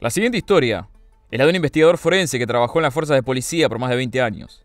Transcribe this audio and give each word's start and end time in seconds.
La 0.00 0.08
siguiente 0.08 0.38
historia 0.38 0.88
es 1.30 1.38
la 1.38 1.44
de 1.44 1.50
un 1.50 1.56
investigador 1.56 1.98
forense 1.98 2.38
que 2.38 2.46
trabajó 2.46 2.78
en 2.78 2.84
las 2.84 2.94
fuerzas 2.94 3.16
de 3.16 3.22
policía 3.22 3.68
por 3.68 3.78
más 3.78 3.90
de 3.90 3.96
20 3.96 4.22
años. 4.22 4.64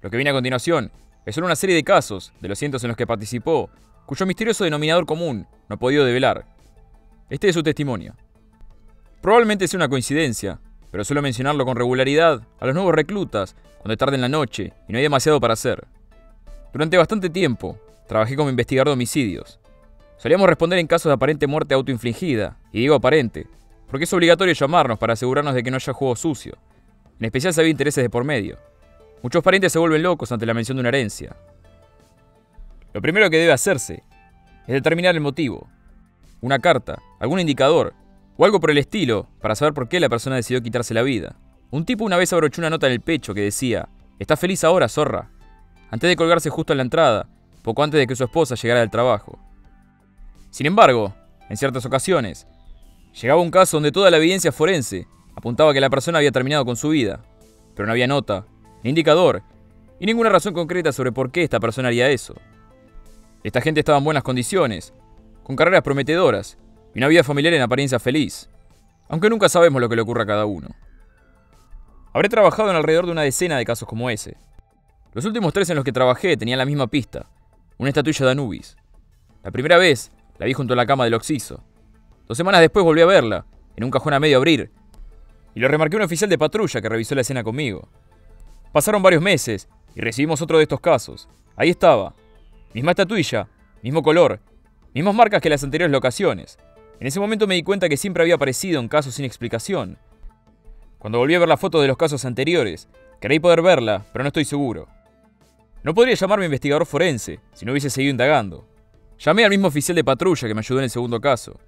Lo 0.00 0.10
que 0.10 0.16
viene 0.16 0.30
a 0.30 0.32
continuación 0.32 0.92
es 1.26 1.34
solo 1.34 1.48
una 1.48 1.56
serie 1.56 1.74
de 1.74 1.82
casos, 1.82 2.32
de 2.40 2.46
los 2.46 2.56
cientos 2.56 2.84
en 2.84 2.88
los 2.88 2.96
que 2.96 3.04
participó, 3.04 3.68
cuyo 4.06 4.26
misterioso 4.26 4.62
denominador 4.62 5.06
común 5.06 5.44
no 5.68 5.74
ha 5.74 5.78
podido 5.78 6.04
develar. 6.04 6.46
Este 7.30 7.48
es 7.48 7.54
su 7.54 7.64
testimonio. 7.64 8.14
Probablemente 9.20 9.66
sea 9.66 9.78
una 9.78 9.88
coincidencia, 9.88 10.60
pero 10.92 11.02
suelo 11.02 11.20
mencionarlo 11.20 11.64
con 11.64 11.76
regularidad 11.76 12.40
a 12.60 12.66
los 12.66 12.74
nuevos 12.76 12.94
reclutas 12.94 13.56
cuando 13.80 13.96
tarde 13.96 14.14
en 14.14 14.22
la 14.22 14.28
noche 14.28 14.72
y 14.86 14.92
no 14.92 14.98
hay 14.98 15.02
demasiado 15.02 15.40
para 15.40 15.54
hacer. 15.54 15.84
Durante 16.72 16.96
bastante 16.96 17.28
tiempo, 17.28 17.76
trabajé 18.06 18.36
como 18.36 18.50
investigador 18.50 18.86
de 18.86 18.92
homicidios. 18.92 19.58
Solíamos 20.16 20.48
responder 20.48 20.78
en 20.78 20.86
casos 20.86 21.10
de 21.10 21.14
aparente 21.14 21.48
muerte 21.48 21.74
autoinfligida, 21.74 22.56
y 22.72 22.78
digo 22.78 22.94
aparente, 22.94 23.48
porque 23.90 24.04
es 24.04 24.12
obligatorio 24.12 24.54
llamarnos 24.54 24.98
para 24.98 25.14
asegurarnos 25.14 25.54
de 25.54 25.62
que 25.62 25.70
no 25.70 25.76
haya 25.76 25.92
juego 25.92 26.16
sucio, 26.16 26.56
en 27.18 27.26
especial 27.26 27.52
si 27.52 27.60
había 27.60 27.72
intereses 27.72 28.04
de 28.04 28.10
por 28.10 28.24
medio. 28.24 28.58
Muchos 29.22 29.42
parientes 29.42 29.72
se 29.72 29.78
vuelven 29.78 30.02
locos 30.02 30.32
ante 30.32 30.46
la 30.46 30.54
mención 30.54 30.76
de 30.76 30.80
una 30.80 30.88
herencia. 30.88 31.36
Lo 32.92 33.02
primero 33.02 33.28
que 33.28 33.36
debe 33.36 33.52
hacerse 33.52 34.02
es 34.66 34.74
determinar 34.74 35.14
el 35.14 35.20
motivo. 35.20 35.68
Una 36.40 36.58
carta, 36.58 37.02
algún 37.18 37.40
indicador, 37.40 37.92
o 38.36 38.44
algo 38.44 38.60
por 38.60 38.70
el 38.70 38.78
estilo, 38.78 39.28
para 39.40 39.54
saber 39.54 39.74
por 39.74 39.88
qué 39.88 40.00
la 40.00 40.08
persona 40.08 40.36
decidió 40.36 40.62
quitarse 40.62 40.94
la 40.94 41.02
vida. 41.02 41.36
Un 41.70 41.84
tipo 41.84 42.04
una 42.04 42.16
vez 42.16 42.32
abrochó 42.32 42.60
una 42.60 42.70
nota 42.70 42.86
en 42.86 42.94
el 42.94 43.00
pecho 43.00 43.34
que 43.34 43.42
decía, 43.42 43.88
¿Estás 44.20 44.38
feliz 44.38 44.64
ahora, 44.64 44.86
zorra? 44.86 45.30
Antes 45.90 46.08
de 46.08 46.14
colgarse 46.14 46.50
justo 46.50 46.74
en 46.74 46.76
la 46.76 46.82
entrada, 46.82 47.26
poco 47.62 47.82
antes 47.82 47.98
de 47.98 48.06
que 48.06 48.14
su 48.14 48.24
esposa 48.24 48.54
llegara 48.54 48.80
del 48.80 48.90
trabajo. 48.90 49.38
Sin 50.50 50.66
embargo, 50.66 51.14
en 51.48 51.56
ciertas 51.56 51.86
ocasiones, 51.86 52.46
llegaba 53.12 53.40
un 53.40 53.50
caso 53.50 53.76
donde 53.76 53.92
toda 53.92 54.10
la 54.10 54.16
evidencia 54.16 54.52
forense 54.52 55.06
apuntaba 55.34 55.72
que 55.72 55.80
la 55.80 55.90
persona 55.90 56.18
había 56.18 56.32
terminado 56.32 56.64
con 56.64 56.76
su 56.76 56.90
vida, 56.90 57.20
pero 57.74 57.86
no 57.86 57.92
había 57.92 58.06
nota, 58.06 58.46
ni 58.82 58.90
indicador, 58.90 59.42
y 59.98 60.06
ninguna 60.06 60.30
razón 60.30 60.54
concreta 60.54 60.92
sobre 60.92 61.12
por 61.12 61.30
qué 61.30 61.42
esta 61.42 61.60
persona 61.60 61.88
haría 61.88 62.10
eso. 62.10 62.34
Esta 63.42 63.60
gente 63.60 63.80
estaba 63.80 63.98
en 63.98 64.04
buenas 64.04 64.22
condiciones, 64.22 64.92
con 65.42 65.56
carreras 65.56 65.82
prometedoras 65.82 66.58
y 66.94 66.98
una 66.98 67.08
vida 67.08 67.24
familiar 67.24 67.54
en 67.54 67.62
apariencia 67.62 67.98
feliz, 67.98 68.48
aunque 69.08 69.30
nunca 69.30 69.48
sabemos 69.48 69.80
lo 69.80 69.88
que 69.88 69.96
le 69.96 70.02
ocurre 70.02 70.22
a 70.22 70.26
cada 70.26 70.46
uno. 70.46 70.68
Habré 72.12 72.28
trabajado 72.28 72.70
en 72.70 72.76
alrededor 72.76 73.06
de 73.06 73.12
una 73.12 73.22
decena 73.22 73.56
de 73.56 73.64
casos 73.64 73.88
como 73.88 74.10
ese. 74.10 74.36
Los 75.12 75.24
últimos 75.24 75.52
tres 75.52 75.70
en 75.70 75.76
los 75.76 75.84
que 75.84 75.92
trabajé 75.92 76.36
tenían 76.36 76.58
la 76.58 76.66
misma 76.66 76.86
pista, 76.86 77.26
una 77.78 77.88
estatuilla 77.90 78.26
de 78.26 78.32
Anubis. 78.32 78.76
La 79.42 79.50
primera 79.50 79.78
vez 79.78 80.10
la 80.38 80.46
vi 80.46 80.52
junto 80.52 80.74
a 80.74 80.76
la 80.76 80.86
cama 80.86 81.04
del 81.04 81.14
Oxiso. 81.14 81.62
Dos 82.30 82.36
semanas 82.36 82.60
después 82.60 82.84
volví 82.84 83.00
a 83.00 83.06
verla, 83.06 83.44
en 83.74 83.82
un 83.82 83.90
cajón 83.90 84.14
a 84.14 84.20
medio 84.20 84.36
abrir, 84.36 84.70
y 85.52 85.58
lo 85.58 85.66
remarqué 85.66 85.96
un 85.96 86.02
oficial 86.02 86.30
de 86.30 86.38
patrulla 86.38 86.80
que 86.80 86.88
revisó 86.88 87.16
la 87.16 87.22
escena 87.22 87.42
conmigo. 87.42 87.88
Pasaron 88.72 89.02
varios 89.02 89.20
meses 89.20 89.68
y 89.96 90.00
recibimos 90.00 90.40
otro 90.40 90.58
de 90.58 90.62
estos 90.62 90.78
casos. 90.78 91.28
Ahí 91.56 91.70
estaba, 91.70 92.14
Misma 92.72 92.92
estatuilla, 92.92 93.48
mismo 93.82 94.04
color, 94.04 94.38
mismas 94.94 95.12
marcas 95.12 95.42
que 95.42 95.50
las 95.50 95.64
anteriores 95.64 95.90
locaciones. 95.90 96.56
En 97.00 97.08
ese 97.08 97.18
momento 97.18 97.48
me 97.48 97.56
di 97.56 97.64
cuenta 97.64 97.88
que 97.88 97.96
siempre 97.96 98.22
había 98.22 98.36
aparecido 98.36 98.78
en 98.78 98.86
casos 98.86 99.16
sin 99.16 99.24
explicación. 99.24 99.98
Cuando 101.00 101.18
volví 101.18 101.34
a 101.34 101.40
ver 101.40 101.48
la 101.48 101.56
foto 101.56 101.80
de 101.80 101.88
los 101.88 101.96
casos 101.96 102.24
anteriores, 102.24 102.88
creí 103.20 103.40
poder 103.40 103.60
verla, 103.60 104.06
pero 104.12 104.22
no 104.22 104.28
estoy 104.28 104.44
seguro. 104.44 104.86
No 105.82 105.94
podría 105.94 106.14
llamarme 106.14 106.44
investigador 106.44 106.86
forense 106.86 107.40
si 107.54 107.66
no 107.66 107.72
hubiese 107.72 107.90
seguido 107.90 108.12
indagando. 108.12 108.68
Llamé 109.18 109.44
al 109.44 109.50
mismo 109.50 109.66
oficial 109.66 109.96
de 109.96 110.04
patrulla 110.04 110.46
que 110.46 110.54
me 110.54 110.60
ayudó 110.60 110.78
en 110.78 110.84
el 110.84 110.90
segundo 110.90 111.20
caso. 111.20 111.58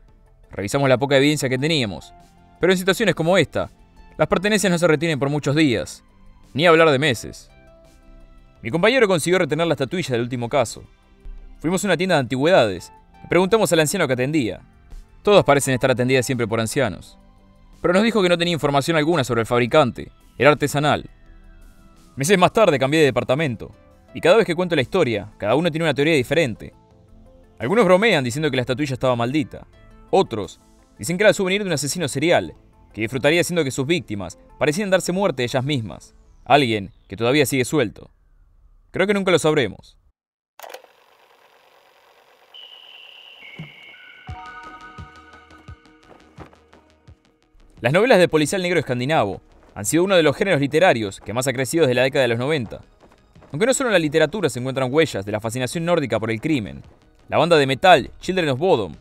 Revisamos 0.53 0.89
la 0.89 0.99
poca 0.99 1.17
evidencia 1.17 1.49
que 1.49 1.59
teníamos, 1.59 2.13
pero 2.61 2.73
en 2.73 2.79
situaciones 2.79 3.15
como 3.15 3.39
esta, 3.39 3.71
las 4.19 4.29
pertenencias 4.29 4.71
no 4.71 4.79
se 4.79 4.87
retienen 4.87 5.19
por 5.19 5.31
muchos 5.31 5.57
días, 5.57 6.05
ni 6.55 6.67
hablar 6.67 6.91
de 6.91 6.99
meses. 6.99 7.51
Mi 8.63 8.71
compañero 8.71 9.09
consiguió 9.09 9.39
retener 9.39 9.67
la 9.67 9.75
estatuilla 9.75 10.13
del 10.13 10.23
último 10.23 10.49
caso. 10.49 10.85
Fuimos 11.59 11.83
a 11.83 11.89
una 11.89 11.97
tienda 11.97 12.17
de 12.17 12.21
antigüedades 12.21 12.93
y 13.25 13.27
preguntamos 13.27 13.73
al 13.73 13.81
anciano 13.81 14.07
que 14.07 14.13
atendía. 14.13 14.61
Todos 15.23 15.45
parecen 15.45 15.75
estar 15.75 15.91
atendidas 15.91 16.27
siempre 16.27 16.47
por 16.47 16.61
ancianos. 16.61 17.19
Pero 17.81 17.95
nos 17.95 18.03
dijo 18.03 18.23
que 18.23 18.29
no 18.29 18.39
tenía 18.39 18.55
información 18.55 18.97
alguna 18.97 19.25
sobre 19.25 19.41
el 19.41 19.47
fabricante. 19.47 20.13
Era 20.39 20.51
artesanal. 20.51 21.09
Meses 22.15 22.39
más 22.39 22.53
tarde 22.53 22.79
cambié 22.79 23.01
de 23.01 23.07
departamento. 23.07 23.73
Y 24.15 24.21
cada 24.21 24.37
vez 24.37 24.47
que 24.47 24.55
cuento 24.55 24.77
la 24.77 24.83
historia, 24.83 25.33
cada 25.39 25.55
uno 25.55 25.71
tiene 25.71 25.85
una 25.85 25.95
teoría 25.95 26.15
diferente. 26.15 26.73
Algunos 27.59 27.85
bromean 27.85 28.23
diciendo 28.23 28.51
que 28.51 28.57
la 28.57 28.63
estatuilla 28.63 28.95
estaba 28.95 29.17
maldita. 29.17 29.67
Otros 30.15 30.61
dicen 30.99 31.17
que 31.17 31.23
era 31.23 31.31
el 31.31 31.35
souvenir 31.35 31.63
de 31.63 31.69
un 31.69 31.73
asesino 31.73 32.07
serial, 32.07 32.55
que 32.93 33.01
disfrutaría 33.01 33.41
haciendo 33.41 33.65
que 33.65 33.71
sus 33.71 33.87
víctimas 33.87 34.39
parecían 34.59 34.91
darse 34.91 35.11
muerte 35.11 35.43
ellas 35.43 35.65
mismas. 35.65 36.15
Alguien 36.45 36.93
que 37.09 37.17
todavía 37.17 37.47
sigue 37.47 37.65
suelto. 37.65 38.11
Creo 38.91 39.07
que 39.07 39.15
nunca 39.15 39.31
lo 39.31 39.39
sabremos. 39.39 39.97
Las 47.81 47.95
novelas 47.95 48.19
de 48.19 48.29
policial 48.29 48.61
negro 48.61 48.81
escandinavo 48.81 49.41
han 49.75 49.87
sido 49.87 50.05
uno 50.05 50.15
de 50.15 50.23
los 50.23 50.37
géneros 50.37 50.61
literarios 50.61 51.21
que 51.21 51.33
más 51.33 51.49
ha 51.49 51.55
crecido 51.55 51.87
desde 51.87 51.95
la 51.95 52.03
década 52.03 52.25
de 52.25 52.29
los 52.29 52.39
90. 52.39 52.83
Aunque 53.51 53.65
no 53.65 53.73
solo 53.73 53.89
en 53.89 53.95
la 53.95 53.99
literatura 53.99 54.51
se 54.51 54.59
encuentran 54.59 54.93
huellas 54.93 55.25
de 55.25 55.33
la 55.33 55.41
fascinación 55.41 55.87
nórdica 55.87 56.21
por 56.21 56.31
el 56.31 56.43
crimen, 56.43 56.83
la 57.31 57.39
banda 57.39 57.57
de 57.57 57.67
metal 57.67 58.11
Children 58.21 58.51
of 58.51 58.59
Bodom 58.59 58.93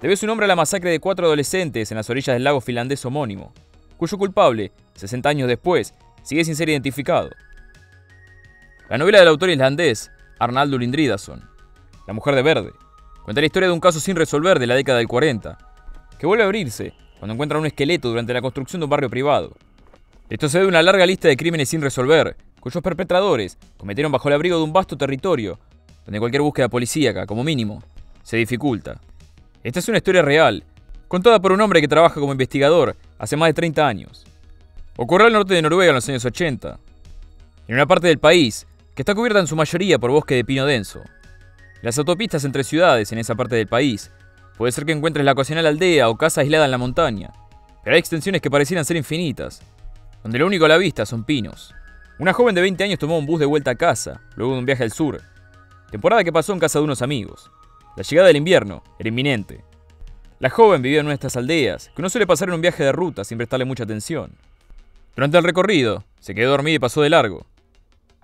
debe 0.00 0.16
su 0.16 0.26
nombre 0.26 0.44
a 0.44 0.48
la 0.48 0.56
masacre 0.56 0.90
de 0.90 1.00
cuatro 1.00 1.26
adolescentes 1.26 1.90
en 1.90 1.96
las 1.96 2.10
orillas 2.10 2.34
del 2.34 2.44
lago 2.44 2.60
finlandés 2.60 3.04
homónimo, 3.04 3.52
cuyo 3.96 4.18
culpable, 4.18 4.72
60 4.94 5.28
años 5.28 5.48
después, 5.48 5.94
sigue 6.22 6.44
sin 6.44 6.56
ser 6.56 6.68
identificado. 6.68 7.30
La 8.88 8.98
novela 8.98 9.18
del 9.18 9.28
autor 9.28 9.50
islandés 9.50 10.10
Arnaldur 10.38 10.82
Indridason, 10.82 11.42
La 12.06 12.12
mujer 12.12 12.34
de 12.34 12.42
verde, 12.42 12.72
cuenta 13.24 13.40
la 13.40 13.46
historia 13.46 13.68
de 13.68 13.74
un 13.74 13.80
caso 13.80 13.98
sin 13.98 14.16
resolver 14.16 14.58
de 14.58 14.66
la 14.66 14.74
década 14.74 14.98
del 14.98 15.08
40, 15.08 15.58
que 16.18 16.26
vuelve 16.26 16.44
a 16.44 16.46
abrirse 16.46 16.92
cuando 17.18 17.32
encuentran 17.32 17.60
un 17.60 17.66
esqueleto 17.66 18.08
durante 18.08 18.34
la 18.34 18.42
construcción 18.42 18.80
de 18.80 18.84
un 18.84 18.90
barrio 18.90 19.10
privado. 19.10 19.56
Esto 20.28 20.48
se 20.48 20.58
debe 20.58 20.68
a 20.68 20.70
una 20.70 20.82
larga 20.82 21.06
lista 21.06 21.28
de 21.28 21.36
crímenes 21.36 21.68
sin 21.68 21.80
resolver, 21.80 22.36
cuyos 22.60 22.82
perpetradores 22.82 23.58
cometieron 23.76 24.12
bajo 24.12 24.28
el 24.28 24.34
abrigo 24.34 24.58
de 24.58 24.64
un 24.64 24.72
vasto 24.72 24.96
territorio, 24.96 25.58
donde 26.04 26.20
cualquier 26.20 26.42
búsqueda 26.42 26.68
policíaca, 26.68 27.26
como 27.26 27.42
mínimo, 27.42 27.82
se 28.22 28.36
dificulta. 28.36 29.00
Esta 29.66 29.80
es 29.80 29.88
una 29.88 29.98
historia 29.98 30.22
real, 30.22 30.62
contada 31.08 31.40
por 31.40 31.50
un 31.50 31.60
hombre 31.60 31.80
que 31.80 31.88
trabaja 31.88 32.20
como 32.20 32.30
investigador 32.30 32.94
hace 33.18 33.36
más 33.36 33.48
de 33.48 33.54
30 33.54 33.84
años. 33.84 34.24
Ocurrió 34.96 35.26
al 35.26 35.32
norte 35.32 35.54
de 35.54 35.62
Noruega 35.62 35.90
en 35.90 35.96
los 35.96 36.08
años 36.08 36.24
80. 36.24 36.78
En 37.66 37.74
una 37.74 37.84
parte 37.84 38.06
del 38.06 38.20
país, 38.20 38.64
que 38.94 39.02
está 39.02 39.12
cubierta 39.12 39.40
en 39.40 39.48
su 39.48 39.56
mayoría 39.56 39.98
por 39.98 40.12
bosque 40.12 40.36
de 40.36 40.44
pino 40.44 40.66
denso. 40.66 41.02
Las 41.82 41.98
autopistas 41.98 42.44
entre 42.44 42.62
ciudades 42.62 43.10
en 43.10 43.18
esa 43.18 43.34
parte 43.34 43.56
del 43.56 43.66
país 43.66 44.12
puede 44.56 44.70
ser 44.70 44.86
que 44.86 44.92
encuentres 44.92 45.24
la 45.24 45.32
ocasional 45.32 45.66
aldea 45.66 46.10
o 46.10 46.16
casa 46.16 46.42
aislada 46.42 46.66
en 46.66 46.70
la 46.70 46.78
montaña, 46.78 47.32
pero 47.82 47.94
hay 47.94 47.98
extensiones 47.98 48.40
que 48.40 48.52
parecieran 48.52 48.84
ser 48.84 48.96
infinitas, 48.96 49.62
donde 50.22 50.38
lo 50.38 50.46
único 50.46 50.66
a 50.66 50.68
la 50.68 50.78
vista 50.78 51.04
son 51.04 51.24
pinos. 51.24 51.74
Una 52.20 52.32
joven 52.32 52.54
de 52.54 52.60
20 52.60 52.84
años 52.84 53.00
tomó 53.00 53.18
un 53.18 53.26
bus 53.26 53.40
de 53.40 53.46
vuelta 53.46 53.72
a 53.72 53.74
casa, 53.74 54.20
luego 54.36 54.52
de 54.52 54.60
un 54.60 54.64
viaje 54.64 54.84
al 54.84 54.92
sur, 54.92 55.20
temporada 55.90 56.22
que 56.22 56.32
pasó 56.32 56.52
en 56.52 56.60
casa 56.60 56.78
de 56.78 56.84
unos 56.84 57.02
amigos. 57.02 57.50
La 57.96 58.02
llegada 58.02 58.28
del 58.28 58.36
invierno 58.36 58.82
era 58.98 59.08
inminente. 59.08 59.64
La 60.38 60.50
joven 60.50 60.82
vivía 60.82 61.00
en 61.00 61.06
una 61.06 61.12
de 61.12 61.16
estas 61.16 61.36
aldeas, 61.36 61.90
que 61.96 62.02
no 62.02 62.10
suele 62.10 62.26
pasar 62.26 62.48
en 62.48 62.54
un 62.54 62.60
viaje 62.60 62.84
de 62.84 62.92
ruta 62.92 63.24
sin 63.24 63.38
prestarle 63.38 63.64
mucha 63.64 63.84
atención. 63.84 64.32
Durante 65.14 65.38
el 65.38 65.44
recorrido, 65.44 66.04
se 66.20 66.34
quedó 66.34 66.50
dormida 66.50 66.76
y 66.76 66.78
pasó 66.78 67.00
de 67.00 67.10
largo, 67.10 67.46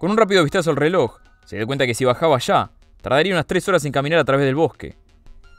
con 0.03 0.11
un 0.11 0.17
rápido 0.17 0.43
vistazo 0.43 0.71
al 0.71 0.77
reloj, 0.77 1.19
se 1.45 1.55
dio 1.55 1.65
cuenta 1.65 1.87
que 1.87 1.95
si 1.95 2.05
bajaba 2.05 2.37
ya, 2.41 2.73
tardaría 3.03 3.35
unas 3.35 3.47
tres 3.47 3.69
horas 3.69 3.85
en 3.85 3.93
caminar 3.93 4.19
a 4.19 4.25
través 4.25 4.45
del 4.45 4.57
bosque. 4.57 4.97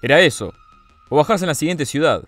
Era 0.02 0.20
eso, 0.20 0.54
o 1.08 1.16
bajarse 1.16 1.46
en 1.46 1.48
la 1.48 1.56
siguiente 1.56 1.86
ciudad, 1.86 2.26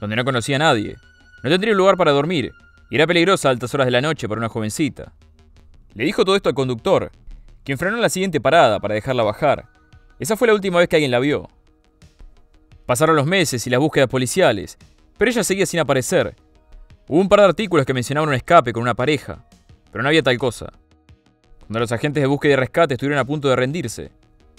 donde 0.00 0.16
no 0.16 0.24
conocía 0.24 0.56
a 0.56 0.60
nadie. 0.60 0.96
No 1.42 1.50
tendría 1.50 1.74
un 1.74 1.76
lugar 1.76 1.98
para 1.98 2.12
dormir, 2.12 2.52
y 2.88 2.94
era 2.94 3.06
peligrosa 3.06 3.48
a 3.48 3.50
altas 3.50 3.74
horas 3.74 3.86
de 3.86 3.90
la 3.90 4.00
noche 4.00 4.26
para 4.26 4.38
una 4.38 4.48
jovencita. 4.48 5.12
Le 5.92 6.04
dijo 6.04 6.24
todo 6.24 6.34
esto 6.34 6.48
al 6.48 6.54
conductor, 6.54 7.12
quien 7.62 7.76
frenó 7.76 7.96
en 7.96 8.02
la 8.02 8.08
siguiente 8.08 8.40
parada 8.40 8.80
para 8.80 8.94
dejarla 8.94 9.22
bajar. 9.22 9.68
Esa 10.20 10.36
fue 10.36 10.48
la 10.48 10.54
última 10.54 10.78
vez 10.78 10.86
que 10.86 10.96
alguien 10.96 11.10
la 11.10 11.18
vio. 11.18 11.48
Pasaron 12.84 13.16
los 13.16 13.24
meses 13.24 13.66
y 13.66 13.70
las 13.70 13.80
búsquedas 13.80 14.08
policiales, 14.08 14.76
pero 15.16 15.30
ella 15.30 15.42
seguía 15.42 15.64
sin 15.64 15.80
aparecer. 15.80 16.36
Hubo 17.08 17.18
un 17.18 17.28
par 17.28 17.40
de 17.40 17.46
artículos 17.46 17.86
que 17.86 17.94
mencionaban 17.94 18.28
un 18.28 18.34
escape 18.34 18.74
con 18.74 18.82
una 18.82 18.92
pareja, 18.92 19.46
pero 19.90 20.02
no 20.02 20.08
había 20.08 20.22
tal 20.22 20.36
cosa. 20.36 20.72
Cuando 21.60 21.80
los 21.80 21.90
agentes 21.90 22.22
de 22.22 22.26
búsqueda 22.26 22.52
y 22.52 22.56
rescate 22.56 22.94
estuvieron 22.94 23.18
a 23.18 23.24
punto 23.24 23.48
de 23.48 23.56
rendirse, 23.56 24.12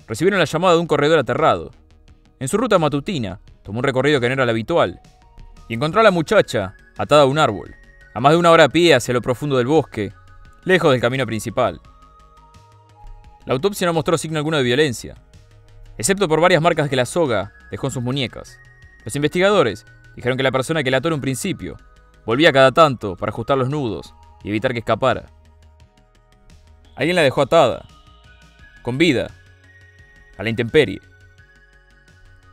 recibieron 0.07 0.39
la 0.39 0.45
llamada 0.45 0.73
de 0.73 0.79
un 0.79 0.87
corredor 0.87 1.19
aterrado. 1.19 1.69
En 2.39 2.47
su 2.47 2.57
ruta 2.57 2.79
matutina, 2.79 3.39
tomó 3.61 3.79
un 3.79 3.83
recorrido 3.83 4.19
que 4.19 4.29
no 4.29 4.33
era 4.33 4.43
el 4.43 4.49
habitual 4.49 4.99
y 5.67 5.75
encontró 5.75 6.01
a 6.01 6.03
la 6.03 6.09
muchacha 6.09 6.73
atada 6.97 7.21
a 7.21 7.27
un 7.27 7.37
árbol, 7.37 7.75
a 8.15 8.19
más 8.19 8.31
de 8.31 8.39
una 8.39 8.49
hora 8.49 8.63
a 8.63 8.69
pie 8.69 8.95
hacia 8.95 9.13
lo 9.13 9.21
profundo 9.21 9.57
del 9.57 9.67
bosque, 9.67 10.11
lejos 10.63 10.91
del 10.91 11.01
camino 11.01 11.27
principal. 11.27 11.79
La 13.45 13.53
autopsia 13.53 13.85
no 13.85 13.93
mostró 13.93 14.17
signo 14.17 14.39
alguno 14.39 14.57
de 14.57 14.63
violencia, 14.63 15.15
excepto 16.01 16.27
por 16.27 16.41
varias 16.41 16.63
marcas 16.63 16.89
que 16.89 16.95
la 16.95 17.05
soga 17.05 17.53
dejó 17.69 17.85
en 17.85 17.93
sus 17.93 18.01
muñecas. 18.01 18.59
Los 19.05 19.15
investigadores 19.15 19.85
dijeron 20.15 20.35
que 20.35 20.41
la 20.41 20.51
persona 20.51 20.81
que 20.81 20.89
la 20.89 20.97
ató 20.97 21.09
en 21.09 21.13
un 21.13 21.21
principio 21.21 21.77
volvía 22.25 22.51
cada 22.51 22.71
tanto 22.71 23.15
para 23.15 23.29
ajustar 23.29 23.55
los 23.59 23.69
nudos 23.69 24.15
y 24.43 24.49
evitar 24.49 24.73
que 24.73 24.79
escapara. 24.79 25.27
Alguien 26.95 27.15
la 27.15 27.21
dejó 27.21 27.43
atada, 27.43 27.85
con 28.81 28.97
vida, 28.97 29.29
a 30.39 30.41
la 30.41 30.49
intemperie. 30.49 30.99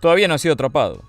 Todavía 0.03 0.29
no 0.29 0.35
ha 0.35 0.39
sido 0.39 0.53
atrapado. 0.53 1.03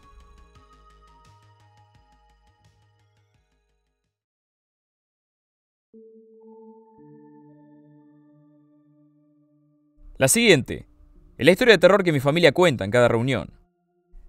La 10.17 10.29
siguiente 10.29 10.88
es 11.39 11.45
la 11.45 11.53
historia 11.53 11.75
de 11.75 11.77
terror 11.77 12.03
que 12.03 12.11
mi 12.11 12.19
familia 12.19 12.51
cuenta 12.51 12.83
en 12.83 12.91
cada 12.91 13.07
reunión. 13.07 13.53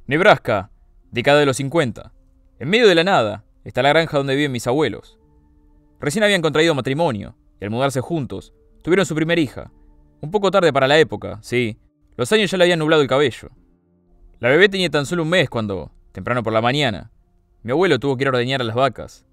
Nebraska, 0.06 0.70
década 1.10 1.40
de 1.40 1.46
los 1.46 1.56
50. 1.56 2.12
En 2.60 2.68
medio 2.68 2.86
de 2.86 2.94
la 2.94 3.02
nada 3.02 3.44
está 3.64 3.82
la 3.82 3.88
granja 3.88 4.16
donde 4.16 4.36
viven 4.36 4.52
mis 4.52 4.68
abuelos. 4.68 5.18
Recién 5.98 6.22
habían 6.22 6.40
contraído 6.40 6.72
matrimonio 6.72 7.34
y 7.60 7.64
al 7.64 7.70
mudarse 7.72 8.00
juntos 8.00 8.54
tuvieron 8.84 9.06
su 9.06 9.16
primera 9.16 9.40
hija. 9.40 9.72
Un 10.20 10.30
poco 10.30 10.52
tarde 10.52 10.72
para 10.72 10.86
la 10.86 11.00
época, 11.00 11.40
sí. 11.42 11.80
Los 12.16 12.30
años 12.30 12.48
ya 12.48 12.56
le 12.56 12.62
habían 12.62 12.78
nublado 12.78 13.02
el 13.02 13.08
cabello. 13.08 13.50
La 14.38 14.48
bebé 14.48 14.68
tenía 14.68 14.88
tan 14.88 15.04
solo 15.04 15.24
un 15.24 15.30
mes 15.30 15.50
cuando, 15.50 15.90
temprano 16.12 16.44
por 16.44 16.52
la 16.52 16.62
mañana, 16.62 17.10
mi 17.64 17.72
abuelo 17.72 17.98
tuvo 17.98 18.16
que 18.16 18.22
ir 18.22 18.28
a 18.28 18.30
ordeñar 18.30 18.60
a 18.60 18.64
las 18.64 18.76
vacas. 18.76 19.26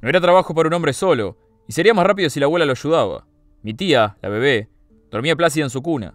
No 0.00 0.08
era 0.08 0.22
trabajo 0.22 0.54
para 0.54 0.68
un 0.68 0.72
hombre 0.72 0.94
solo, 0.94 1.36
y 1.68 1.74
sería 1.74 1.92
más 1.92 2.06
rápido 2.06 2.30
si 2.30 2.40
la 2.40 2.46
abuela 2.46 2.64
lo 2.64 2.72
ayudaba. 2.72 3.26
Mi 3.62 3.74
tía, 3.74 4.16
la 4.22 4.30
bebé, 4.30 4.70
Dormía 5.10 5.36
plácida 5.36 5.64
en 5.64 5.70
su 5.70 5.82
cuna. 5.82 6.14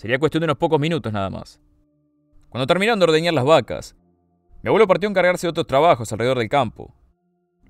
Sería 0.00 0.18
cuestión 0.18 0.40
de 0.40 0.46
unos 0.46 0.56
pocos 0.56 0.80
minutos 0.80 1.12
nada 1.12 1.28
más. 1.28 1.60
Cuando 2.48 2.66
terminaron 2.66 2.98
de 2.98 3.04
ordeñar 3.04 3.34
las 3.34 3.44
vacas, 3.44 3.94
mi 4.62 4.68
abuelo 4.68 4.86
partió 4.86 5.06
a 5.06 5.10
encargarse 5.10 5.46
de 5.46 5.50
otros 5.50 5.66
trabajos 5.66 6.10
alrededor 6.10 6.38
del 6.38 6.48
campo. 6.48 6.94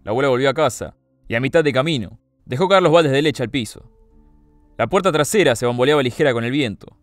La 0.04 0.12
abuela 0.12 0.28
volvió 0.28 0.48
a 0.48 0.54
casa 0.54 0.94
y 1.26 1.34
a 1.34 1.40
mitad 1.40 1.64
de 1.64 1.72
camino 1.72 2.20
dejó 2.44 2.68
caer 2.68 2.84
los 2.84 2.92
baldes 2.92 3.10
de 3.10 3.20
leche 3.20 3.42
al 3.42 3.50
piso. 3.50 3.90
La 4.78 4.86
puerta 4.86 5.10
trasera 5.10 5.56
se 5.56 5.66
bamboleaba 5.66 6.04
ligera 6.04 6.32
con 6.32 6.44
el 6.44 6.52
viento. 6.52 6.96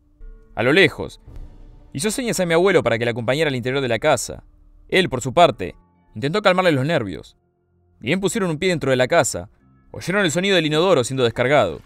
A 0.56 0.63
lo 0.63 0.71
lejos, 0.71 1.19
hizo 1.91 2.09
señas 2.09 2.39
a 2.39 2.45
mi 2.45 2.53
abuelo 2.53 2.81
para 2.81 2.97
que 2.97 3.03
la 3.03 3.12
acompañara 3.12 3.50
al 3.50 3.56
interior 3.57 3.81
de 3.81 3.89
la 3.89 4.00
casa. 4.00 4.45
Él, 4.88 5.09
por 5.09 5.19
su 5.19 5.33
parte, 5.33 5.75
intentó 6.15 6.41
calmarle 6.41 6.71
los 6.71 6.85
nervios. 6.85 7.35
Bien 8.00 8.21
pusieron 8.21 8.50
un 8.50 8.59
pie 8.59 8.69
dentro 8.69 8.91
de 8.91 8.95
la 8.95 9.09
casa, 9.09 9.50
oyeron 9.91 10.24
el 10.24 10.31
sonido 10.31 10.56
del 10.56 10.68
inodoro 10.68 11.03
siendo 11.03 11.25
descargado. 11.25 11.81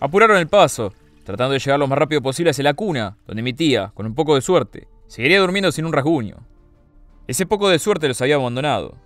Apuraron 0.00 0.36
el 0.36 0.48
paso, 0.48 0.92
tratando 1.30 1.52
de 1.52 1.60
llegar 1.60 1.78
lo 1.78 1.86
más 1.86 1.96
rápido 1.96 2.20
posible 2.20 2.50
hacia 2.50 2.64
la 2.64 2.74
cuna, 2.74 3.16
donde 3.24 3.42
mi 3.42 3.52
tía, 3.52 3.92
con 3.94 4.04
un 4.04 4.16
poco 4.16 4.34
de 4.34 4.40
suerte, 4.40 4.88
seguiría 5.06 5.38
durmiendo 5.38 5.70
sin 5.70 5.84
un 5.84 5.92
rasguño. 5.92 6.38
Ese 7.28 7.46
poco 7.46 7.68
de 7.68 7.78
suerte 7.78 8.08
los 8.08 8.20
había 8.20 8.34
abandonado. 8.34 8.96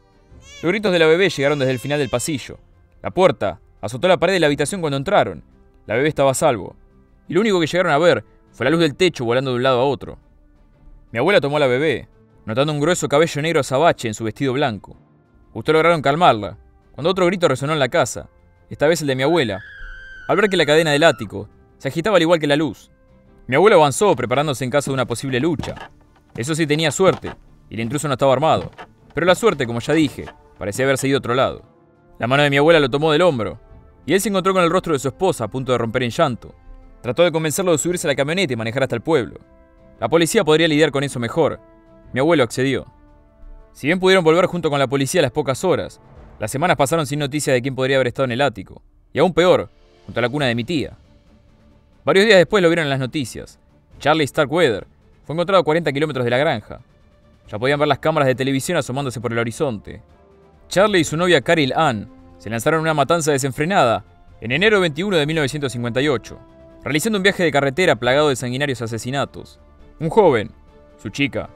Los 0.62 0.73
gritos 0.73 0.91
de 0.91 0.99
la 0.99 1.06
bebé 1.06 1.29
llegaron 1.29 1.59
desde 1.59 1.73
el 1.73 1.79
final 1.79 1.99
del 1.99 2.09
pasillo. 2.09 2.59
La 3.03 3.11
puerta 3.11 3.61
azotó 3.82 4.09
la 4.09 4.17
pared 4.17 4.32
de 4.32 4.41
la 4.41 4.47
habitación 4.47 4.81
cuando 4.81 4.97
entraron. 4.97 5.44
La 5.87 5.97
bebé 5.97 6.09
estaba 6.09 6.31
a 6.31 6.35
salvo. 6.35 6.76
Y 7.29 7.35
lo 7.35 7.43
único 7.43 7.61
que 7.61 7.67
llegaron 7.67 7.93
a 7.93 7.99
ver 7.99 8.25
fue 8.53 8.65
la 8.65 8.70
luz 8.70 8.81
del 8.81 8.97
techo 8.97 9.27
volando 9.27 9.50
de 9.50 9.59
un 9.59 9.62
lado 9.62 9.81
a 9.81 9.85
otro. 9.85 10.19
Mi 11.12 11.19
abuela 11.19 11.43
tomó 11.43 11.59
a 11.59 11.61
la 11.61 11.67
bebé, 11.67 12.09
notando 12.47 12.73
un 12.73 12.81
grueso 12.81 13.06
cabello 13.06 13.43
negro 13.43 13.61
azabache 13.61 14.09
en 14.09 14.15
su 14.15 14.25
vestido 14.25 14.55
blanco. 14.55 14.97
Justo 15.53 15.75
lograron 15.75 16.00
calmarla, 16.00 16.56
cuando 16.93 17.11
otro 17.11 17.27
grito 17.27 17.49
resonó 17.49 17.75
en 17.75 17.81
la 17.81 17.91
casa, 17.91 18.31
esta 18.70 18.87
vez 18.87 19.03
el 19.03 19.09
de 19.09 19.15
mi 19.15 19.25
abuela, 19.25 19.62
al 20.27 20.37
ver 20.38 20.49
que 20.49 20.56
la 20.56 20.65
cadena 20.65 20.91
del 20.93 21.05
ático 21.05 21.50
se 21.85 21.89
agitaba 21.89 22.17
al 22.17 22.23
igual 22.23 22.41
que 22.41 22.47
la 22.47 22.57
luz. 22.57 22.91
Mi 23.47 23.57
abuelo 23.57 23.77
avanzó 23.77 24.17
preparándose 24.17 24.65
en 24.65 24.71
caso 24.71 24.91
de 24.91 24.95
una 24.95 25.05
posible 25.05 25.39
lucha. 25.39 25.91
Eso 26.35 26.55
sí 26.55 26.67
tenía 26.67 26.91
suerte, 26.91 27.35
y 27.69 27.75
el 27.75 27.81
intruso 27.81 28.09
no 28.09 28.15
estaba 28.15 28.33
armado. 28.33 28.71
Pero 29.13 29.27
la 29.27 29.35
suerte, 29.35 29.67
como 29.67 29.81
ya 29.81 29.93
dije, 29.93 30.25
parecía 30.57 30.87
haber 30.87 30.97
seguido 30.97 31.19
otro 31.19 31.35
lado. 31.35 31.61
La 32.19 32.27
mano 32.27 32.43
de 32.43 32.49
mi 32.49 32.57
abuela 32.57 32.81
lo 32.81 32.89
tomó 32.89 33.13
del 33.13 33.21
hombro, 33.21 33.61
y 34.07 34.15
él 34.15 34.23
se 34.23 34.31
encontró 34.31 34.55
con 34.55 34.65
el 34.65 34.71
rostro 34.71 34.95
de 34.95 34.99
su 34.99 35.09
esposa 35.09 35.45
a 35.45 35.49
punto 35.49 35.73
de 35.73 35.77
romper 35.77 36.05
en 36.05 36.11
llanto. 36.11 36.55
Trató 37.03 37.23
de 37.23 37.33
convencerlo 37.33 37.73
de 37.73 37.77
subirse 37.77 38.07
a 38.07 38.13
la 38.13 38.17
camioneta 38.17 38.55
y 38.55 38.57
manejar 38.57 38.85
hasta 38.85 38.97
el 38.97 39.03
pueblo. 39.03 39.41
La 40.01 40.09
policía 40.09 40.43
podría 40.43 40.69
lidiar 40.69 40.91
con 40.91 41.05
eso 41.05 41.21
mejor. 41.21 41.61
Mi 42.15 42.21
abuelo 42.21 42.45
accedió. 42.45 42.87
Si 43.75 43.89
bien 43.89 44.01
pudieron 44.01 44.25
volver 44.25 44.47
junto 44.47 44.71
con 44.71 44.79
la 44.79 44.87
policía 44.87 45.21
a 45.21 45.25
las 45.25 45.33
pocas 45.33 45.63
horas, 45.65 46.01
las 46.39 46.51
semanas 46.51 46.79
pasaron 46.79 47.07
sin 47.07 47.19
noticia 47.19 47.53
de 47.53 47.61
quién 47.61 47.75
podría 47.75 47.99
haber 47.99 48.07
estado 48.07 48.25
en 48.25 48.33
el 48.33 48.41
ático. 48.41 48.81
Y 49.13 49.19
aún 49.19 49.35
peor, 49.35 49.69
junto 50.07 50.19
a 50.19 50.23
la 50.23 50.31
cuna 50.31 50.47
de 50.47 50.55
mi 50.55 50.65
tía. 50.65 50.97
Varios 52.05 52.27
días 52.27 52.37
después 52.37 52.62
lo 52.62 52.69
vieron 52.69 52.85
en 52.85 52.91
las 52.91 52.99
noticias. 52.99 53.59
Charlie 53.99 54.27
Starkweather 54.27 54.87
fue 55.25 55.35
encontrado 55.35 55.62
a 55.62 55.65
40 55.65 55.91
kilómetros 55.91 56.25
de 56.25 56.31
la 56.31 56.37
granja. 56.37 56.81
Ya 57.49 57.59
podían 57.59 57.79
ver 57.79 57.89
las 57.89 57.99
cámaras 57.99 58.27
de 58.27 58.35
televisión 58.35 58.77
asomándose 58.77 59.23
por 59.23 59.33
el 59.33 59.39
horizonte. 59.39 60.03
Charlie 60.69 61.01
y 61.01 61.05
su 61.05 61.17
novia 61.17 61.41
Carol 61.41 61.73
Ann 61.75 62.11
se 62.37 62.51
lanzaron 62.51 62.83
una 62.83 62.93
matanza 62.93 63.33
desenfrenada 63.33 64.05
en 64.43 64.53
enero 64.53 64.81
21 64.81 65.17
de 65.17 65.25
1958, 65.25 66.39
realizando 66.83 67.19
un 67.19 67.23
viaje 67.23 67.43
de 67.43 67.53
carretera 67.53 67.97
plagado 67.97 68.29
de 68.29 68.37
sanguinarios 68.37 68.83
asesinatos. 68.83 69.59
Un 69.99 70.11
joven, 70.11 70.51
su 71.03 71.09
chica, 71.09 71.49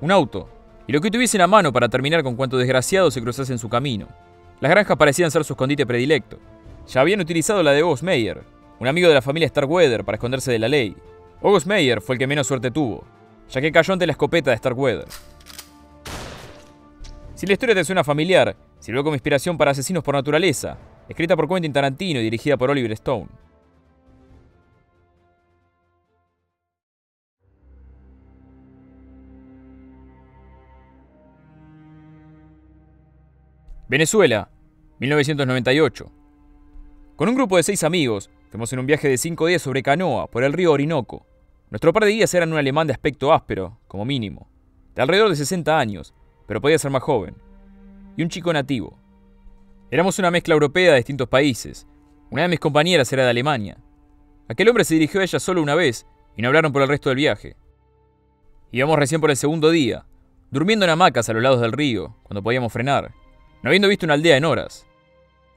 un 0.00 0.12
auto 0.12 0.48
y 0.86 0.92
lo 0.92 1.00
que 1.00 1.10
tuviesen 1.10 1.40
a 1.40 1.48
mano 1.48 1.72
para 1.72 1.88
terminar 1.88 2.22
con 2.22 2.36
cuanto 2.36 2.58
desgraciado 2.58 3.10
se 3.10 3.20
cruzase 3.20 3.52
en 3.52 3.58
su 3.58 3.68
camino. 3.68 4.06
Las 4.60 4.70
granjas 4.70 4.96
parecían 4.96 5.32
ser 5.32 5.42
su 5.42 5.54
escondite 5.54 5.84
predilecto, 5.84 6.38
ya 6.86 7.00
habían 7.00 7.20
utilizado 7.20 7.60
la 7.64 7.72
de 7.72 7.80
August 7.80 8.04
Meyer, 8.04 8.42
un 8.78 8.86
amigo 8.86 9.08
de 9.08 9.14
la 9.14 9.22
familia 9.22 9.48
Starkweather, 9.48 10.04
para 10.04 10.16
esconderse 10.16 10.52
de 10.52 10.58
la 10.58 10.68
ley. 10.68 10.96
August 11.42 11.66
Meyer 11.66 12.00
fue 12.00 12.14
el 12.14 12.18
que 12.18 12.26
menos 12.26 12.46
suerte 12.46 12.70
tuvo, 12.70 13.04
ya 13.50 13.60
que 13.60 13.72
cayó 13.72 13.92
ante 13.92 14.06
la 14.06 14.12
escopeta 14.12 14.50
de 14.50 14.56
Starkweather. 14.58 15.08
Si 17.34 17.46
la 17.46 17.52
historia 17.52 17.74
te 17.74 17.84
suena 17.84 18.04
familiar, 18.04 18.56
sirvió 18.78 19.02
como 19.04 19.14
inspiración 19.14 19.58
para 19.58 19.70
Asesinos 19.70 20.02
por 20.02 20.14
Naturaleza, 20.14 20.78
escrita 21.08 21.36
por 21.36 21.48
Quentin 21.48 21.72
Tarantino 21.72 22.20
y 22.20 22.24
dirigida 22.24 22.56
por 22.56 22.70
Oliver 22.70 22.92
Stone. 22.92 23.28
Venezuela, 33.88 34.50
1998. 34.98 36.10
Con 37.14 37.28
un 37.28 37.34
grupo 37.36 37.56
de 37.56 37.62
seis 37.62 37.84
amigos, 37.84 38.30
fuimos 38.56 38.72
en 38.72 38.78
un 38.78 38.86
viaje 38.86 39.06
de 39.06 39.18
cinco 39.18 39.48
días 39.48 39.60
sobre 39.60 39.82
canoa 39.82 40.30
por 40.30 40.42
el 40.42 40.54
río 40.54 40.72
Orinoco. 40.72 41.26
Nuestro 41.68 41.92
par 41.92 42.06
de 42.06 42.12
guías 42.12 42.32
eran 42.32 42.50
un 42.54 42.58
alemán 42.58 42.86
de 42.86 42.94
aspecto 42.94 43.34
áspero, 43.34 43.78
como 43.86 44.06
mínimo, 44.06 44.48
de 44.94 45.02
alrededor 45.02 45.28
de 45.28 45.36
60 45.36 45.78
años, 45.78 46.14
pero 46.46 46.62
podía 46.62 46.78
ser 46.78 46.90
más 46.90 47.02
joven, 47.02 47.36
y 48.16 48.22
un 48.22 48.30
chico 48.30 48.50
nativo. 48.54 48.98
Éramos 49.90 50.18
una 50.18 50.30
mezcla 50.30 50.54
europea 50.54 50.92
de 50.92 50.96
distintos 50.96 51.28
países. 51.28 51.86
Una 52.30 52.42
de 52.42 52.48
mis 52.48 52.58
compañeras 52.58 53.12
era 53.12 53.24
de 53.24 53.30
Alemania. 53.30 53.76
Aquel 54.48 54.70
hombre 54.70 54.84
se 54.84 54.94
dirigió 54.94 55.20
a 55.20 55.24
ella 55.24 55.38
solo 55.38 55.60
una 55.60 55.74
vez 55.74 56.06
y 56.34 56.40
no 56.40 56.48
hablaron 56.48 56.72
por 56.72 56.80
el 56.80 56.88
resto 56.88 57.10
del 57.10 57.16
viaje. 57.16 57.56
Íbamos 58.72 58.98
recién 58.98 59.20
por 59.20 59.30
el 59.30 59.36
segundo 59.36 59.68
día, 59.68 60.06
durmiendo 60.50 60.86
en 60.86 60.92
hamacas 60.92 61.28
a 61.28 61.34
los 61.34 61.42
lados 61.42 61.60
del 61.60 61.72
río, 61.72 62.16
cuando 62.22 62.42
podíamos 62.42 62.72
frenar, 62.72 63.12
no 63.62 63.68
habiendo 63.68 63.88
visto 63.88 64.06
una 64.06 64.14
aldea 64.14 64.38
en 64.38 64.46
horas. 64.46 64.86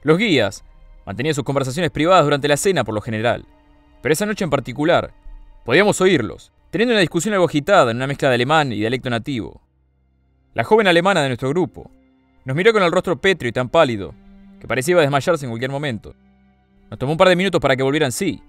Los 0.02 0.18
guías, 0.18 0.64
Mantenía 1.10 1.34
sus 1.34 1.42
conversaciones 1.42 1.90
privadas 1.90 2.22
durante 2.22 2.46
la 2.46 2.56
cena 2.56 2.84
por 2.84 2.94
lo 2.94 3.00
general, 3.00 3.44
pero 4.00 4.12
esa 4.12 4.26
noche 4.26 4.44
en 4.44 4.50
particular, 4.50 5.12
podíamos 5.64 6.00
oírlos, 6.00 6.52
teniendo 6.70 6.94
una 6.94 7.00
discusión 7.00 7.34
algo 7.34 7.48
en 7.50 7.96
una 7.96 8.06
mezcla 8.06 8.28
de 8.28 8.36
alemán 8.36 8.70
y 8.70 8.76
dialecto 8.76 9.10
nativo. 9.10 9.60
La 10.54 10.62
joven 10.62 10.86
alemana 10.86 11.22
de 11.22 11.30
nuestro 11.30 11.48
grupo 11.48 11.90
nos 12.44 12.56
miró 12.56 12.72
con 12.72 12.84
el 12.84 12.92
rostro 12.92 13.20
pétreo 13.20 13.48
y 13.48 13.52
tan 13.52 13.68
pálido, 13.68 14.14
que 14.60 14.68
parecía 14.68 14.96
desmayarse 14.98 15.46
en 15.46 15.50
cualquier 15.50 15.72
momento. 15.72 16.14
Nos 16.88 16.96
tomó 17.00 17.10
un 17.10 17.18
par 17.18 17.28
de 17.28 17.34
minutos 17.34 17.60
para 17.60 17.74
que 17.74 17.82
volvieran 17.82 18.12
sí. 18.12 18.40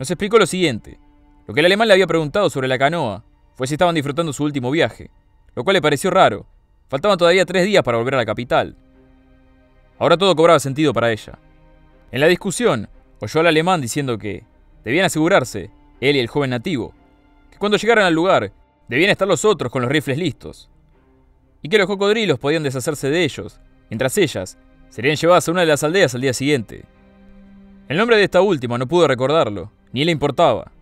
Nos 0.00 0.10
explicó 0.10 0.40
lo 0.40 0.46
siguiente. 0.46 0.98
Lo 1.46 1.54
que 1.54 1.60
el 1.60 1.66
alemán 1.66 1.86
le 1.86 1.94
había 1.94 2.08
preguntado 2.08 2.50
sobre 2.50 2.66
la 2.66 2.80
canoa 2.80 3.22
fue 3.54 3.68
si 3.68 3.74
estaban 3.74 3.94
disfrutando 3.94 4.32
su 4.32 4.42
último 4.42 4.72
viaje, 4.72 5.12
lo 5.54 5.62
cual 5.62 5.74
le 5.74 5.82
pareció 5.82 6.10
raro. 6.10 6.46
Faltaban 6.88 7.16
todavía 7.16 7.46
tres 7.46 7.64
días 7.64 7.84
para 7.84 7.98
volver 7.98 8.14
a 8.14 8.18
la 8.18 8.26
capital. 8.26 8.74
Ahora 10.00 10.16
todo 10.16 10.34
cobraba 10.34 10.58
sentido 10.58 10.92
para 10.92 11.12
ella. 11.12 11.38
En 12.10 12.20
la 12.20 12.26
discusión, 12.26 12.88
oyó 13.20 13.40
al 13.40 13.48
alemán 13.48 13.82
diciendo 13.82 14.16
que 14.16 14.44
debían 14.82 15.04
asegurarse, 15.04 15.70
él 16.00 16.16
y 16.16 16.20
el 16.20 16.28
joven 16.28 16.50
nativo, 16.50 16.94
que 17.50 17.58
cuando 17.58 17.76
llegaran 17.76 18.06
al 18.06 18.14
lugar, 18.14 18.52
debían 18.88 19.10
estar 19.10 19.28
los 19.28 19.44
otros 19.44 19.70
con 19.70 19.82
los 19.82 19.90
rifles 19.90 20.16
listos, 20.16 20.70
y 21.60 21.68
que 21.68 21.76
los 21.76 21.86
cocodrilos 21.86 22.38
podían 22.38 22.62
deshacerse 22.62 23.10
de 23.10 23.24
ellos, 23.24 23.60
mientras 23.90 24.16
ellas 24.16 24.56
serían 24.88 25.16
llevadas 25.16 25.48
a 25.48 25.52
una 25.52 25.60
de 25.60 25.66
las 25.66 25.84
aldeas 25.84 26.14
al 26.14 26.22
día 26.22 26.32
siguiente. 26.32 26.86
El 27.88 27.98
nombre 27.98 28.16
de 28.16 28.24
esta 28.24 28.40
última 28.40 28.78
no 28.78 28.86
pudo 28.86 29.06
recordarlo, 29.06 29.70
ni 29.92 30.04
le 30.04 30.12
importaba. 30.12 30.72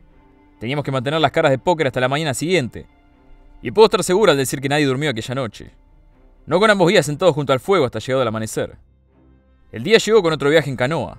Teníamos 0.61 0.85
que 0.85 0.93
mantener 0.93 1.21
las 1.21 1.33
caras 1.33 1.51
de 1.51 1.59
póker 1.59 1.89
hasta 1.89 2.01
la 2.01 2.09
mañana 2.09 2.35
siguiente, 2.35 2.87
y 3.63 3.73
puedo 3.73 3.87
estar 3.87 4.05
seguro 4.05 4.31
al 4.31 4.39
decir 4.39 4.61
que 4.61 4.69
nadie 4.69 4.87
durmió 4.87 5.11
aquella 5.11 5.35
noche. 5.35 5.73
No 6.47 6.61
con 6.61 6.71
ambos 6.71 6.89
guías 6.89 7.07
sentados 7.07 7.35
junto 7.35 7.53
al 7.53 7.59
fuego 7.59 7.85
hasta 7.85 7.99
llegado 7.99 8.23
el 8.23 8.29
amanecer. 8.29 8.77
El 9.77 9.85
día 9.85 9.99
llegó 9.99 10.23
con 10.23 10.33
otro 10.33 10.49
viaje 10.49 10.71
en 10.71 10.77
canoa. 10.77 11.19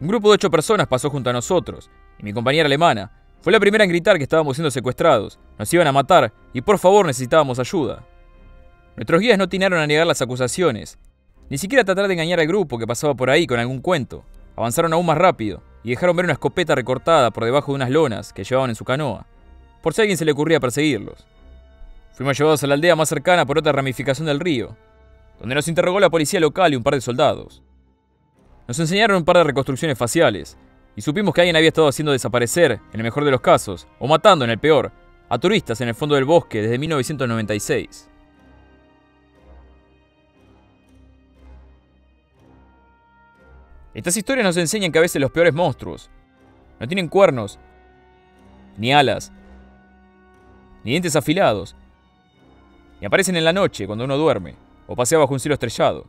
Un 0.00 0.08
grupo 0.08 0.30
de 0.30 0.36
ocho 0.36 0.50
personas 0.50 0.86
pasó 0.86 1.10
junto 1.10 1.28
a 1.28 1.34
nosotros, 1.34 1.90
y 2.18 2.22
mi 2.22 2.32
compañera 2.32 2.64
alemana 2.64 3.12
fue 3.42 3.52
la 3.52 3.60
primera 3.60 3.84
en 3.84 3.90
gritar 3.90 4.16
que 4.16 4.22
estábamos 4.22 4.56
siendo 4.56 4.70
secuestrados, 4.70 5.38
nos 5.58 5.70
iban 5.74 5.86
a 5.86 5.92
matar 5.92 6.32
y 6.54 6.62
por 6.62 6.78
favor 6.78 7.04
necesitábamos 7.04 7.58
ayuda. 7.58 8.02
Nuestros 8.96 9.20
guías 9.20 9.36
no 9.36 9.50
tinaron 9.50 9.78
a 9.78 9.86
negar 9.86 10.06
las 10.06 10.22
acusaciones, 10.22 10.96
Ni 11.50 11.58
siquiera 11.58 11.84
tratar 11.84 12.06
de 12.06 12.14
engañar 12.14 12.40
al 12.40 12.46
grupo 12.46 12.78
que 12.78 12.86
pasaba 12.86 13.12
por 13.12 13.28
ahí 13.28 13.46
con 13.46 13.60
algún 13.60 13.82
cuento. 13.82 14.24
Avanzaron 14.56 14.94
aún 14.94 15.04
más 15.04 15.18
rápido 15.18 15.62
y 15.84 15.90
dejaron 15.90 16.16
ver 16.16 16.24
una 16.24 16.32
escopeta 16.32 16.74
recortada 16.74 17.30
por 17.30 17.44
debajo 17.44 17.72
de 17.72 17.76
unas 17.76 17.90
lonas 17.90 18.32
que 18.32 18.44
llevaban 18.44 18.70
en 18.70 18.76
su 18.76 18.86
canoa, 18.86 19.26
por 19.82 19.92
si 19.92 20.00
a 20.00 20.02
alguien 20.04 20.16
se 20.16 20.24
le 20.24 20.32
ocurría 20.32 20.58
perseguirlos. 20.58 21.26
Fuimos 22.14 22.38
llevados 22.38 22.64
a 22.64 22.66
la 22.66 22.76
aldea 22.76 22.96
más 22.96 23.10
cercana 23.10 23.44
por 23.44 23.58
otra 23.58 23.72
ramificación 23.72 24.26
del 24.26 24.40
río, 24.40 24.74
donde 25.38 25.54
nos 25.54 25.68
interrogó 25.68 26.00
la 26.00 26.08
policía 26.08 26.40
local 26.40 26.72
y 26.72 26.76
un 26.76 26.82
par 26.82 26.94
de 26.94 27.02
soldados. 27.02 27.62
Nos 28.70 28.78
enseñaron 28.78 29.16
un 29.16 29.24
par 29.24 29.36
de 29.36 29.42
reconstrucciones 29.42 29.98
faciales, 29.98 30.56
y 30.94 31.00
supimos 31.00 31.34
que 31.34 31.40
alguien 31.40 31.56
había 31.56 31.70
estado 31.70 31.88
haciendo 31.88 32.12
desaparecer, 32.12 32.70
en 32.70 33.00
el 33.00 33.02
mejor 33.02 33.24
de 33.24 33.32
los 33.32 33.40
casos, 33.40 33.88
o 33.98 34.06
matando 34.06 34.44
en 34.44 34.52
el 34.52 34.60
peor, 34.60 34.92
a 35.28 35.38
turistas 35.38 35.80
en 35.80 35.88
el 35.88 35.94
fondo 35.96 36.14
del 36.14 36.24
bosque 36.24 36.62
desde 36.62 36.78
1996. 36.78 38.08
Estas 43.92 44.16
historias 44.16 44.44
nos 44.44 44.56
enseñan 44.56 44.92
que 44.92 44.98
a 44.98 45.02
veces 45.02 45.20
los 45.20 45.32
peores 45.32 45.52
monstruos 45.52 46.08
no 46.78 46.86
tienen 46.86 47.08
cuernos, 47.08 47.58
ni 48.76 48.92
alas, 48.92 49.32
ni 50.84 50.92
dientes 50.92 51.16
afilados, 51.16 51.74
ni 53.00 53.06
aparecen 53.08 53.34
en 53.34 53.44
la 53.44 53.52
noche 53.52 53.88
cuando 53.88 54.04
uno 54.04 54.16
duerme 54.16 54.54
o 54.86 54.94
pasea 54.94 55.18
bajo 55.18 55.34
un 55.34 55.40
cielo 55.40 55.54
estrellado. 55.54 56.06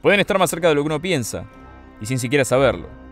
Pueden 0.00 0.20
estar 0.20 0.38
más 0.38 0.48
cerca 0.48 0.70
de 0.70 0.76
lo 0.76 0.80
que 0.80 0.86
uno 0.86 1.02
piensa 1.02 1.44
y 2.04 2.06
sin 2.06 2.18
siquiera 2.18 2.44
saberlo. 2.44 3.03